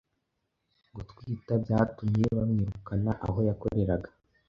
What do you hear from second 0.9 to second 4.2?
gutwita byatumye bamwirukana aho yakoreraga